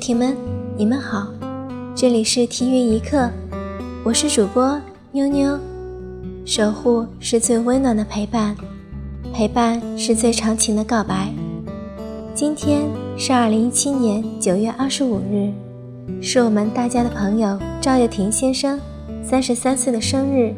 [0.00, 0.34] 艇们，
[0.78, 1.28] 你们好，
[1.94, 3.30] 这里是体育一刻，
[4.02, 4.80] 我是主播
[5.12, 5.58] 妞妞。
[6.46, 8.56] 守护是最温暖的陪伴，
[9.30, 11.28] 陪伴是最长情的告白。
[12.34, 15.52] 今天是二零一七年九月二十五日，
[16.22, 18.80] 是我们大家的朋友赵又廷先生
[19.22, 20.54] 三十三岁的生日，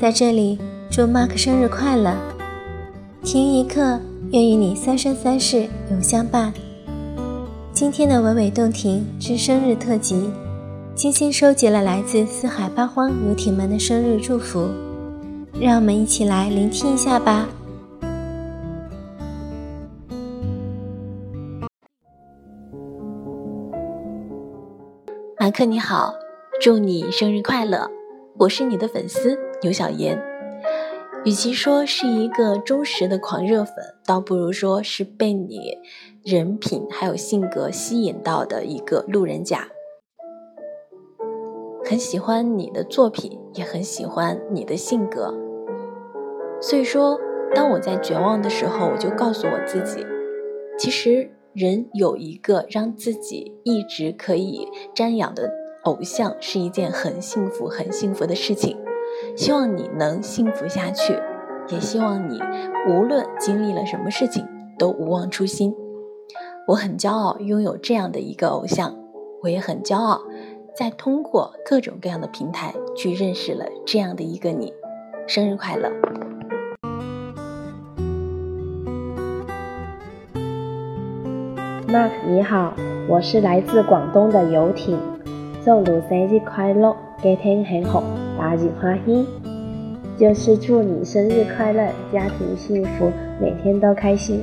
[0.00, 0.58] 在这里
[0.90, 2.16] 祝 Mark 生日快乐！
[3.22, 4.00] 听一刻，
[4.32, 6.52] 愿与你三生三世永相伴。
[7.80, 10.30] 今天的娓娓动听之生日特辑，
[10.94, 14.68] 精心收集了来自四海八荒游艇们的生日祝福，
[15.58, 17.48] 让我们一起来聆听一下吧。
[25.38, 26.12] 马克你好，
[26.60, 27.90] 祝你生日快乐！
[28.40, 30.22] 我是你的粉丝牛小妍。
[31.24, 33.74] 与其说是一个忠实的狂热粉，
[34.06, 35.78] 倒不如说是被你
[36.22, 39.68] 人品还有性格吸引到的一个路人甲。
[41.82, 45.34] 很喜欢你的作品，也很喜欢你的性格。
[46.60, 47.18] 所以说，
[47.54, 50.04] 当我在绝望的时候，我就告诉我自己，
[50.78, 55.50] 其实人有一个让自己一直可以瞻仰的
[55.84, 58.76] 偶像，是一件很幸福、很幸福的事情。
[59.34, 61.18] 希望你能幸福下去，
[61.68, 62.38] 也希望你
[62.90, 64.46] 无论经历了什么事情
[64.78, 65.74] 都无忘初心。
[66.70, 68.94] 我很骄傲拥有这样的一个偶像，
[69.42, 70.20] 我也很骄傲，
[70.72, 74.72] 在通过各种各样的平台去认识了这样的一个你。
[75.26, 75.90] 生日快乐
[81.88, 82.72] ，Mark 你好，
[83.08, 84.96] 我是来自广东的游艇，
[85.64, 88.00] 祝你生日快乐，家庭幸福。
[88.38, 89.26] 大吉欢喜，
[90.16, 93.10] 就是祝你生日快乐，家庭幸福，
[93.40, 94.40] 每天都开心。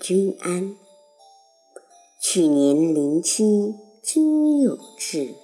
[0.00, 0.76] 君安，
[2.20, 5.34] 去年临期君有至，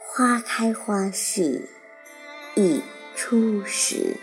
[0.00, 1.68] 花开花谢
[2.54, 2.82] 一
[3.16, 4.16] 初时，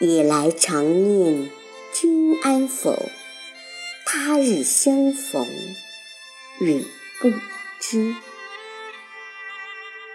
[0.00, 1.50] 夜来常念
[1.92, 2.94] 君安否？
[4.04, 5.46] 他日相逢
[6.58, 6.84] 忍
[7.20, 7.30] 不
[7.80, 8.14] 知。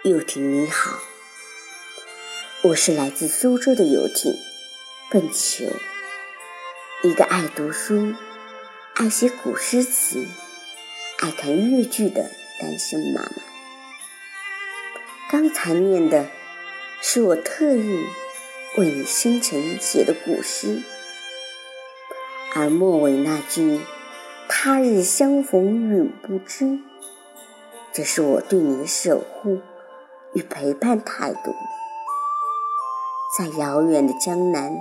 [0.02, 0.98] 游艇你好，
[2.62, 4.36] 我是来自苏州的游艇
[5.10, 5.66] 笨球，
[7.04, 8.14] 一个爱读书、
[8.94, 10.26] 爱写古诗词、
[11.18, 13.42] 爱看越剧的单身妈妈。
[15.30, 16.30] 刚才念的
[17.02, 18.06] 是我特意
[18.78, 20.82] 为你生辰写的古诗。
[22.54, 23.82] 而末尾那句
[24.48, 26.78] “他日相逢永不知”，
[27.92, 29.60] 这是我对你的守护
[30.32, 31.54] 与陪伴态度。
[33.38, 34.74] 在遥远的江南，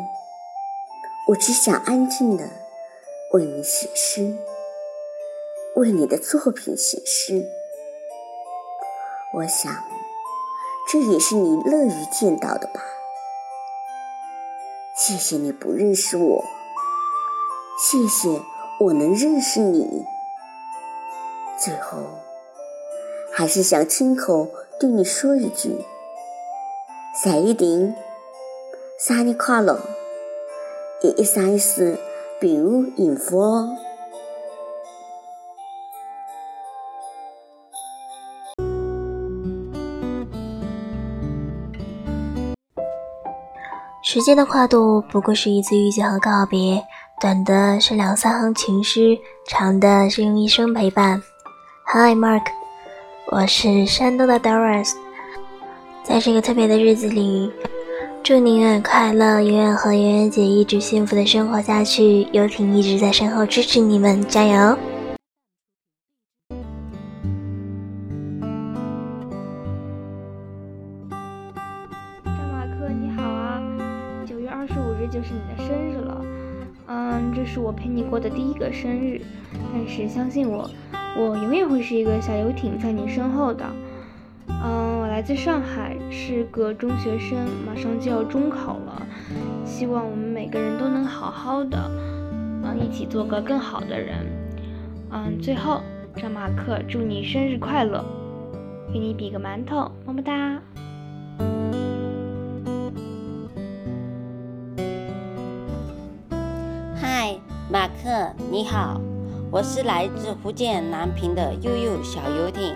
[1.28, 2.50] 我只想安静的
[3.32, 4.36] 为你写诗，
[5.76, 7.46] 为你的作品写诗。
[9.36, 9.74] 我想，
[10.92, 12.84] 这也是你乐于见到的吧。
[14.98, 16.46] 谢谢你不认识我。
[17.80, 18.42] 谢谢
[18.82, 20.06] 我能认识你。
[21.58, 22.04] 最后，
[23.32, 25.86] 还是想亲口对你说一句：
[27.24, 27.96] 生日顶，
[29.00, 29.80] 生日快乐，
[31.04, 32.00] 一一三一四，
[32.40, 33.76] 平安幸福哦。
[44.02, 46.82] 时间的跨度不过是一次遇见和告别。
[47.20, 51.22] 短的是两三行情诗，长的是用一生陪伴。
[51.86, 52.46] Hi Mark，
[53.30, 54.94] 我是山东的 Doris，
[56.02, 57.52] 在这个特别的日子里，
[58.24, 62.26] 祝你永远快乐，永远和圆圆姐一直幸福的生活下去。
[62.32, 64.78] 游艇一直在身后支持你们，加油！
[72.24, 73.62] 张马克你好啊，
[74.26, 76.22] 九月二十五日就是你的生日了。
[76.88, 79.20] 嗯，这是我陪你过的第一个生日，
[79.74, 80.70] 但是相信我，
[81.18, 83.66] 我永远会是一个小游艇在你身后的。
[84.48, 87.38] 嗯，来自上海，是个中学生，
[87.68, 89.06] 马上就要中考了，
[89.64, 91.78] 希望我们每个人都能好好的，
[92.64, 94.26] 嗯，一起做个更好的人。
[95.12, 95.82] 嗯，最后，
[96.16, 98.04] 张马克祝你生日快乐，
[98.92, 100.60] 给你比个馒头，么么哒。
[106.96, 107.38] 嗨
[107.72, 109.00] 马克，你好，
[109.54, 112.74] 我是来自福建南平的悠悠小游艇，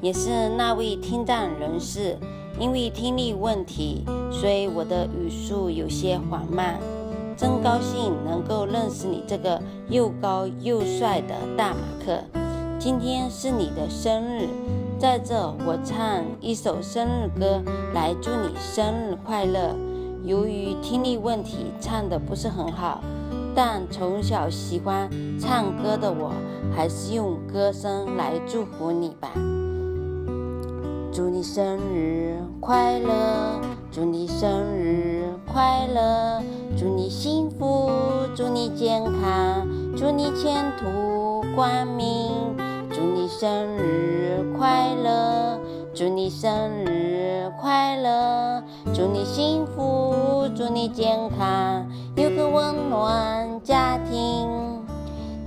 [0.00, 2.16] 也是那位听障人士。
[2.56, 6.78] 因为听力问题，所以我的语速有些缓慢，
[7.36, 12.22] 真高兴能够认识你这个又高又帅的大马克。
[12.78, 14.46] 今天是你的生日，
[15.00, 15.34] 在这
[15.66, 17.60] 我唱一首生日歌
[17.92, 19.74] 来祝你生日快乐。
[20.22, 23.02] 由于听力问题，唱的不是很好，
[23.54, 26.32] 但从小喜欢唱歌的我，
[26.74, 29.30] 还是用歌声来祝福你吧。
[31.12, 33.60] 祝你生日快乐，
[33.90, 36.42] 祝你生日快乐，
[36.78, 37.90] 祝你幸福，
[38.34, 39.66] 祝你健康，
[39.96, 42.30] 祝你前途光明。
[42.92, 45.58] 祝你生日快乐，
[45.94, 48.62] 祝你生日快乐，
[48.92, 49.79] 祝你幸福，
[50.70, 54.48] 你健康，有个温暖家庭。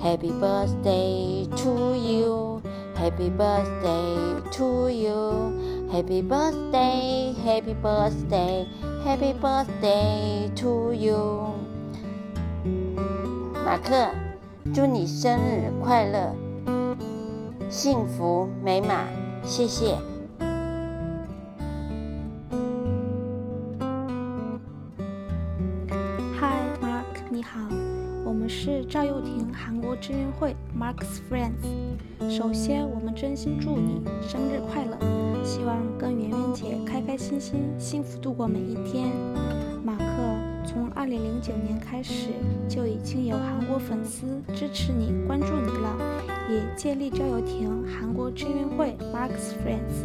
[0.01, 2.61] Happy birthday to you,
[2.95, 5.53] Happy birthday to you,
[5.89, 8.65] Happy birthday, Happy birthday,
[9.05, 11.53] Happy birthday to you。
[13.65, 14.09] 马克，
[14.73, 16.35] 祝你生日快乐！
[17.69, 19.07] 幸福美满，
[19.43, 19.97] 谢谢。
[30.05, 31.63] 志愿会 Mark's Friends。
[32.29, 34.97] 首先，我们真心祝你生日快乐，
[35.45, 39.07] 希望跟圆圆姐开开心心、幸福度过每一天。
[39.81, 42.31] 马克，从2009年开始
[42.67, 45.97] 就已经有韩国粉丝支持你、关注你了。
[46.49, 50.03] 也建立赵又廷韩国志愿会 Mark's Friends，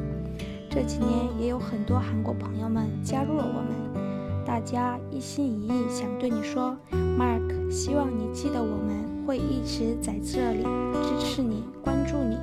[0.71, 1.11] 这几年
[1.41, 4.18] 也有很多韩国朋友们加入了我们，
[4.49, 6.75] 大家一心一意想对你说
[7.19, 10.65] ，Mark，希望你记得我们会一直在这里
[11.03, 12.39] 支持你、关注你，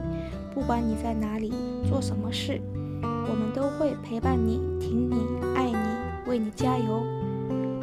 [0.54, 1.52] 不管你在哪里
[1.90, 2.62] 做什么事，
[3.02, 5.16] 我们都会陪伴你、挺你、
[5.56, 7.04] 爱你、为你加油。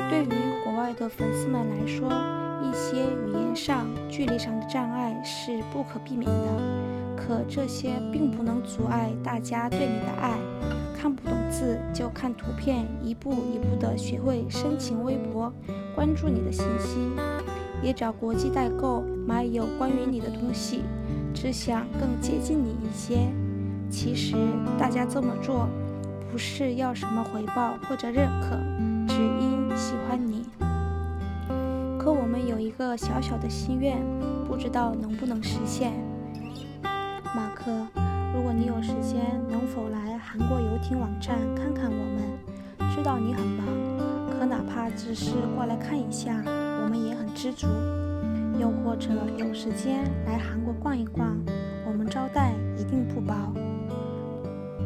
[0.08, 0.28] 对于
[0.62, 2.08] 国外的粉丝们来说。
[2.62, 10.38] 一些语言上、距离上的障碍是不可避免的，可这些并不能阻碍大家对你的爱。
[11.02, 15.52] 看不懂字就看图片，一步一步地学会申请微博，
[15.96, 16.96] 关注你的信息，
[17.82, 20.84] 也找国际代购买有关于你的东西，
[21.34, 23.18] 只想更接近你一些。
[23.90, 24.36] 其实
[24.78, 25.68] 大家这么做，
[26.30, 28.56] 不是要什么回报或者认可，
[29.08, 30.46] 只因喜欢你。
[31.98, 33.98] 可我们有一个小小的心愿，
[34.46, 35.92] 不知道能不能实现。
[37.34, 37.72] 马克，
[38.34, 42.22] 如果你有时间，能否来韩国游艇网站看看我们？
[42.94, 43.66] 知道你很忙，
[44.30, 46.42] 可哪怕只是过来看一下，
[46.82, 47.66] 我们也很知足。
[48.60, 49.08] 又或者
[49.38, 51.36] 有时间来韩国逛一逛，
[51.86, 53.34] 我们招待一定不薄。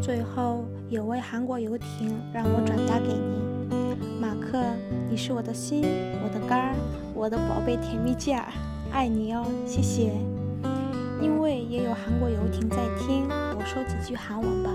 [0.01, 4.63] 最后，有位韩国游艇让我转达给您，马克，
[5.11, 5.83] 你是我的心，
[6.23, 6.75] 我的肝儿。
[7.15, 8.45] 我的宝贝甜蜜酱，
[8.93, 10.36] 爱你哦，谢谢。
[11.26, 14.72] 因为也有韩国游艇在听，我说几句韩文吧。